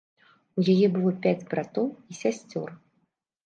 [0.61, 2.69] У яе было пяць братоў і сясцёр.